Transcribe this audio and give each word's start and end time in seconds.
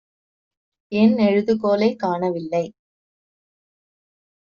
என் 0.91 1.17
எழுதுகோலைக் 1.17 1.99
காணவில்லை. 1.99 2.65